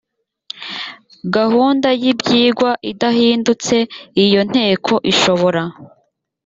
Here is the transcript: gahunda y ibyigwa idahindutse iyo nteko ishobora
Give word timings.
gahunda 1.35 1.89
y 2.01 2.03
ibyigwa 2.11 2.71
idahindutse 2.91 3.75
iyo 4.23 4.41
nteko 4.49 4.93
ishobora 5.11 5.61